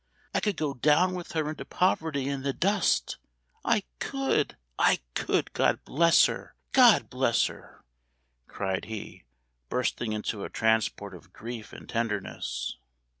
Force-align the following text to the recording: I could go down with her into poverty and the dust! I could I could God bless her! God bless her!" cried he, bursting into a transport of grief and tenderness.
I 0.33 0.39
could 0.39 0.57
go 0.57 0.73
down 0.73 1.13
with 1.13 1.33
her 1.33 1.47
into 1.47 1.63
poverty 1.63 2.27
and 2.27 2.43
the 2.43 2.53
dust! 2.53 3.17
I 3.63 3.83
could 3.99 4.57
I 4.79 5.01
could 5.13 5.53
God 5.53 5.85
bless 5.85 6.25
her! 6.25 6.55
God 6.71 7.07
bless 7.07 7.45
her!" 7.45 7.85
cried 8.47 8.85
he, 8.85 9.25
bursting 9.69 10.11
into 10.11 10.43
a 10.43 10.49
transport 10.49 11.13
of 11.13 11.31
grief 11.31 11.71
and 11.71 11.87
tenderness. 11.87 12.77